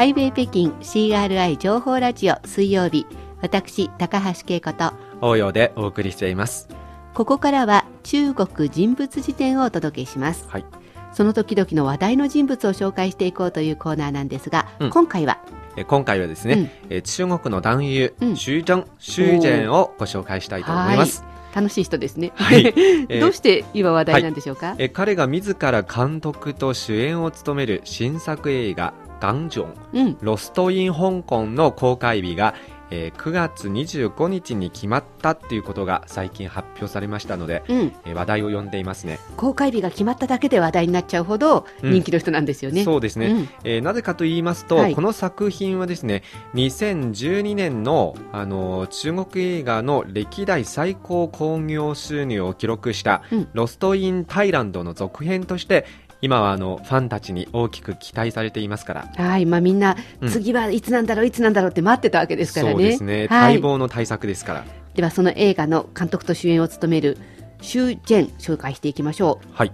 [0.00, 3.04] ハイウェイ北京 CRI 情報ラジオ水曜日。
[3.42, 6.70] 私高橋恵子と応用でお送りしています。
[7.12, 10.64] ここからは中国人物辞典をお届けします、はい、
[11.12, 15.36] その時々の話題の人物を紹介していこうというコーナーなんですが、うん、今回は？
[15.76, 21.22] え今回はですね、うん、中国の男優、うん、徐崢徐崢をご紹介したいと思います。
[21.54, 22.32] 楽しい人ですね。
[22.36, 22.72] はい、
[23.20, 32.54] どうして今話題なんでしょうか、はい、え彼が自ら監督と主演を務める新作映画「ガンジョン、うん、ロスト・イン・香港」の公開日が
[32.90, 39.18] えー、9月25日に決まったっていうことが最近発表されましたので、うん、えー、話題を呼んでいますね。
[39.36, 46.22] 公開日が決まっただけで話題になっちゃうほど人気の人なんですよね、うん、そうですね、うん、えー、なぜかと言いますと、はい、この作品はですね
[46.54, 55.86] 2012年の、あの中国映画の歴代最高興行収入を記録した「ロスト・イン・タイランド」の続編として
[56.22, 59.08] 今はあのファンたちに大きく期待されていますから。
[59.16, 59.96] はい、まあみんな、
[60.28, 62.72] 次はいつなんだろう、いつなんだろうって待ってたわけですからね。
[62.72, 63.26] そうですね。
[63.30, 64.64] 待望の対策ですから。
[64.94, 67.16] ではその映画の監督と主演を務める
[67.62, 69.48] シュウ・ジェン紹介していきましょう。
[69.52, 69.72] はい。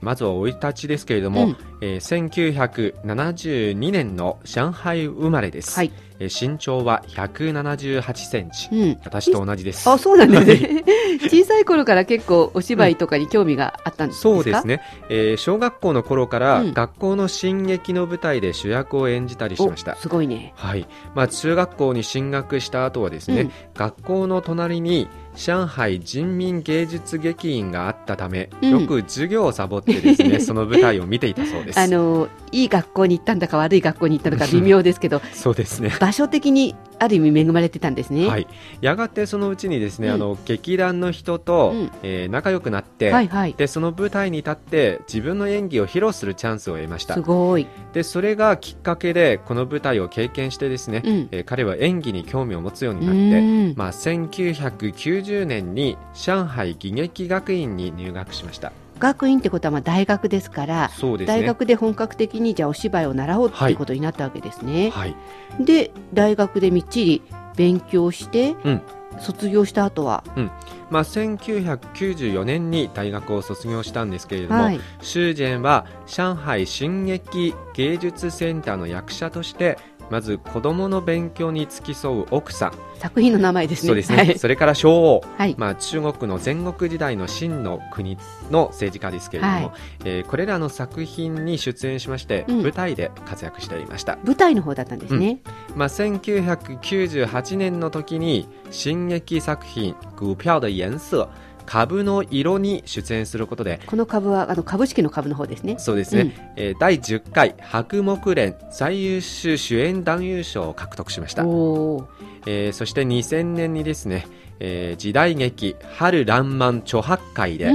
[0.00, 5.74] まずは生い立ちですけれども、うん、えー、1972年の上海生まれです。
[5.74, 5.92] はい。
[6.20, 9.88] え身長は178センチ、うん、私と同じです。
[9.88, 10.84] あ、そうなんですね。
[11.30, 19.96] 小さい頃から結構お芝居とかに興味があったんですか、うん、そうですね、えー、小学校の頃から学校の進撃の舞台で主役を演じたりしました。
[19.96, 20.52] すごいね。
[20.56, 20.86] はい。
[21.14, 25.08] まあ中学校に進学した後はですね、うん、学校の隣に
[25.40, 31.80] 上海人民芸術劇院があったため、うん、よく授業をサボってですね、 その舞台を見ていたそうです。
[31.80, 35.92] あのいい学校に行ったんだか悪い学校に行ったのか微妙ですけど、そうですね。
[36.00, 38.26] 場所的にある意味恵まれてたんですね。
[38.26, 38.46] はい。
[38.80, 47.14] やがてそのうちにですね、うん、あの劇団の人と、うん、えー、仲良くなって、はいはい、でその舞台に立って自分の演技を披露するチャンスを得ました。
[47.14, 47.66] すごい。
[47.92, 58.72] でそれがきっかけでこの舞台を経験してですね、うん、えー、彼は演技に興味を持つようになって、まあ1990年に上海技劇学院に入学しました。
[59.00, 64.90] 学院ってことはまあ大学ですから、ね、大学で本格的にじゃあお芝居を習おうっていうことになったわけですね。
[64.90, 65.16] はい、
[65.58, 67.22] で大学でみっちり
[67.56, 68.82] 勉強して、うん、
[69.18, 70.50] 卒業した後は、うん。
[70.90, 79.78] まあ、1994年に大学を卒業したんですけれども、はい、シュージェンは上海新劇芸術センターの役者として
[80.10, 82.72] まず子供の勉強に付き添う奥さん。
[82.98, 83.86] 作品の名前ですね。
[83.86, 88.18] そうですね、はい、それから将王、はい、まあ、中国の戦国時代の秦の国
[88.50, 89.70] の政治家ですけれども、はい、
[90.04, 94.18] えー、これらの作品に出演しまして、うん、舞台で活躍していました。
[94.24, 95.40] 舞台の方だったんですね、
[95.70, 101.28] うん、まあ、1998年の時に新劇作品「股票的颜色」
[101.66, 105.76] 株の色に出演することでこの株はあの株式の株の方ですね。
[105.78, 114.26] そうですね、うん、えー、第10回白木連最優秀主演男優賞を獲得しました、えー、そして2000年にですね、
[114.58, 117.72] えー、時代劇「春らんまん著白会」で、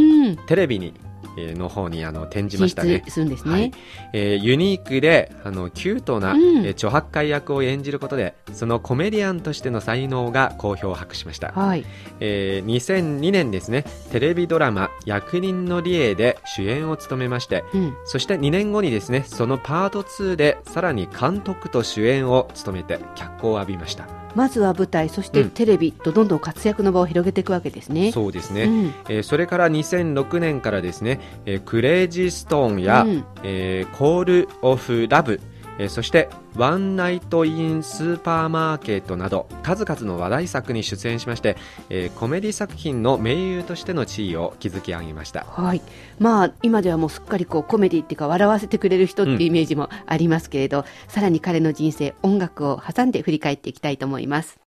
[0.48, 0.94] テレビに
[1.38, 3.04] の方にあの展示ましたね。
[3.08, 3.52] するんですね。
[3.52, 3.72] はい、
[4.14, 11.52] えー、ユニークであのキュートな、うん、え著白海役を演じることでそのコメディアンとしての才能が好評を博しました。
[11.52, 11.86] はい、
[12.20, 24.25] えー、2002年ですねテレビドラマ役人の理恵で主演を務めまして、うん、そして2年後にですねそのパート2でさらに監督と主演を務めて脚光を浴びました。
[24.36, 28.12] まずは舞台そしてテレビとどんどん活躍の場を広げていくわけですね。
[28.12, 35.40] そうですね、うん、えー、それから2006年からですね、えー、クレイジーストーンや、うん、えー、コール・オフ・ラブ
[35.78, 41.58] えー、そして「ワンナイト・イン・スーパーマーケット」など数々の話題作に出演しまして、
[41.90, 45.82] えー、コメディ作品の名優としての地位を築き上げました、はい。
[46.20, 54.65] まあ、今ではもうすっかりこうコメディっていうか笑わせてくれる人っていうイメージもありますけれど、うん、さらに彼の人生音楽を挟んで振り返っていきたいと思います。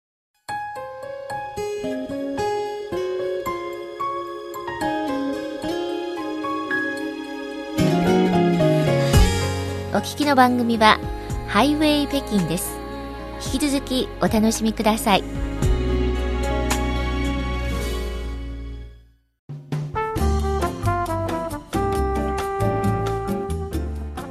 [9.94, 10.98] お聞きの番組は
[11.48, 12.78] ハイウェイ北京です。
[13.52, 15.24] 引き続きお楽しみください。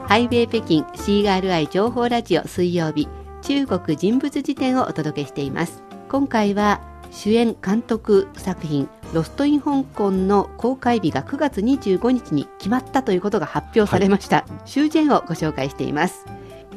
[0.07, 3.07] ハイウェイ北京 CRI 情報ラジオ水曜日
[3.43, 5.83] 中国人物辞典をお届けしています。
[6.09, 6.81] 今回は
[7.11, 16.25] 主演監督作品ロストイン香港の公開日が9月25日に決まったということが発表されました、はい、修繕をご紹介しています。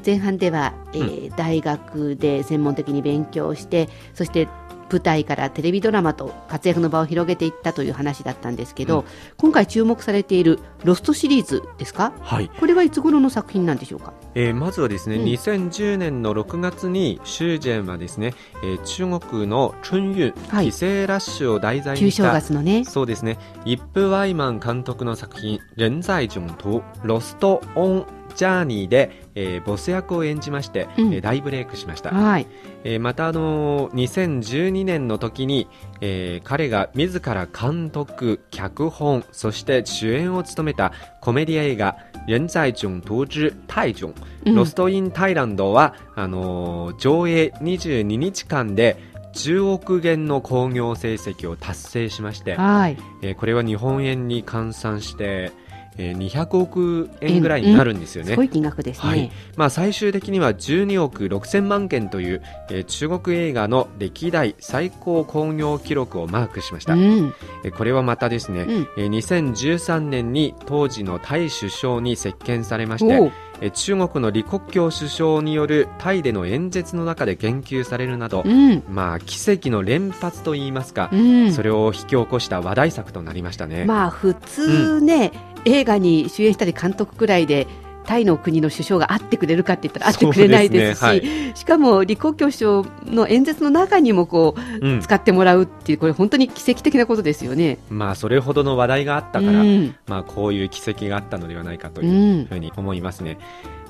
[0.05, 4.49] 前半では、えー、うん、大学で専門的に勉強してそして
[4.91, 9.05] 舞台からテレビドラマと活躍の場を広げていったという話だったんですけど、うん、
[9.37, 14.13] 今回注目されている「ロスト」シリーズですか、はい、これはいつ頃の作品なんでしょうか？
[14.35, 22.33] えー、まずはですね、うん、2010年の6月にシュージェンはですね、えー、中国の春運、はい、帰省ラッシュを題材にした、
[22.63, 32.47] ね、そうですね、イップ・ワイマン監督の作品、人在囧途、ロスト・オン・ジャーニーで、えー、ボス役を演じまして、うん、大ブレイクしました、はい。
[32.85, 35.69] えー、また、あのー、2012年の時に、
[36.01, 41.97] えー、彼が自ら監督脚本そして主演を務めたコメディ映画
[42.27, 44.15] 「人在囧途之タイジョン」
[44.55, 48.97] ロスト・イン・タイランドはあのー、上映22日間で
[49.35, 52.97] 10億元の興行成績を達成しまして、はい。
[53.23, 55.53] えー、これは日本円に換算して
[55.97, 58.31] えー、200億円ぐらいになるんですよね。
[58.31, 59.09] すごい金額ですね。
[59.09, 66.95] はい、まあ、最終的には12億6000万件という、えー、中国映画の歴代最高興行記録をマークしました。
[66.95, 73.31] うん、えー、これはまたですね、うん、えー、2013年に当時のタイ首相に接見されまして、え
[73.73, 83.85] 中国の李克強首相によるタイでの演説の中で言及されるなど、うん、まあ奇跡の連発といいますか、うん、それを引き起こした話題作となりましたね。
[83.85, 85.33] まあ普通ね、
[85.65, 87.67] うん、映画に主演したり監督くらいで
[88.05, 97.79] タイの国の首相が会ってくれるかって言ったら会ってくれないですし、ねはい、しかも李克強首相の演説の中にもこう、うん、使ってもらうっていうこれ本当に奇跡的なことですよね。
[97.91, 103.39] まあそれほどの話題があったから、うん、まあこういう奇跡があったのではないかというふうに思いますね。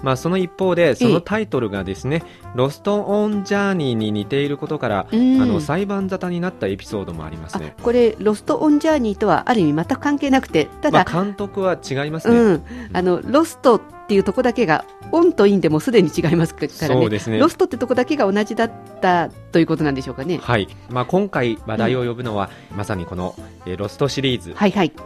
[0.02, 2.22] まあ、その一方でそのタイトルがですね
[2.54, 7.74] 「ロスト・オン・ジャーニー」に似ていることから、あの裁判沙汰になったエピソードもありますね。
[7.82, 12.62] これ「ロスト・オン・ジャーニー」とはある意味全く関係なくてただ、まあ、監督は違いますね、うん、
[12.92, 20.38] あのロストっていうとこだけがオンとインでもすでに違いますからね、ね、ロストってとこだけが同じだったということなんでしょうかね。
[20.42, 20.68] はい。
[20.90, 24.54] まあ今回話題を呼ぶのは、うん、まさにこの、えー、ロストシリーズ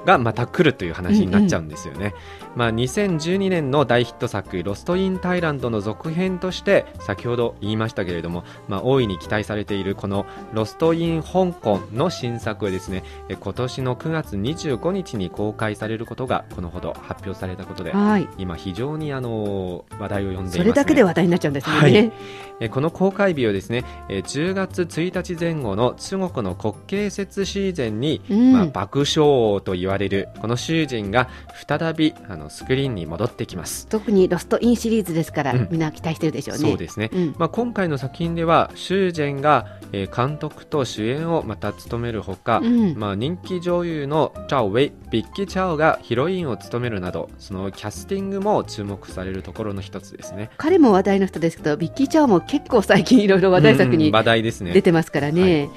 [0.05, 2.15] がまた来るという話になっちゃうんですよね。
[2.57, 21.77] まあ2012年の大ヒット作ロストインタイランドの続編として先ほど言いましたけれども、まあ大いに期待されているこのロストイン香港の新作はですね、今年の9月25日に公開されることがこのほど発表されたことで、はい、今非常にあの話題を呼んでいます、ね、それだけで話題になっちゃうんですね。
[21.77, 22.13] はい。
[22.61, 31.29] えこの公開日をですね、え10月1日前後の中国の国慶節シーズンに、うん、まあ、爆笑王と言われるこの徐崢が
[31.69, 33.87] 再びあのスクリーンに戻ってきます。
[33.87, 36.69] 特にロストインシリーズですから、うん、みんな期待してるでしょうね。
[36.69, 42.61] そうですね、うん、まあ、今回の作品では囚人が、えー、監督と主演をまた務めるほか、
[42.97, 50.51] まあ、人気女優のチャオウェイビッキー・チャオがヒロインを務めるなどそのキャスティングも注目されるところの一つですね。
[50.59, 54.73] 彼も話題の人ですけどビッキー・チャオも結構最近いろいろ話題作に話題ですね。
[54.73, 55.71] 出てますからね、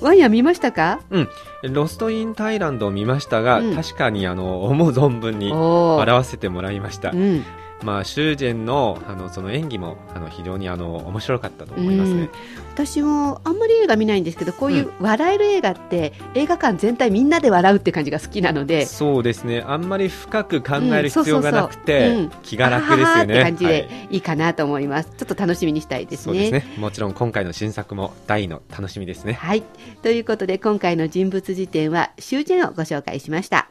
[0.00, 1.00] ワイヤ見ましたか？
[1.10, 1.28] うん。
[1.74, 7.44] ロストインタイランドを見ましたが、うん、確かにあの思う存分に笑わせてもらいました、うん
[7.82, 12.28] まあ、シュージェンのあのその演技もあの非常にあの面白かったと思いますね、
[12.74, 18.86] 私もあんまり映画見ないんですけどこういう笑える映画って、映画館全体みんなで笑うって感じが好きなので。
[18.86, 19.64] そうですね。
[19.66, 23.42] あんまり深く考える必要がなくて、気が楽ですよね。
[23.42, 24.18] 感じでい。
[24.18, 29.34] いかなと思います、はい、ちょっと楽しみにしたいですね、ね、もちろん今回の新作も大の楽しみですね。
[29.34, 29.62] はい。
[30.02, 33.70] ということで今回の人物辞典はシュージェンをご紹介しました